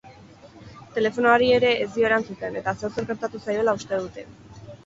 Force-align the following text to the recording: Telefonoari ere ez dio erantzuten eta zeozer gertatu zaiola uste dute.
Telefonoari 0.95 1.51
ere 1.59 1.69
ez 1.83 1.87
dio 1.97 2.09
erantzuten 2.11 2.59
eta 2.63 2.75
zeozer 2.81 3.09
gertatu 3.13 3.45
zaiola 3.47 3.79
uste 3.83 4.05
dute. 4.09 4.29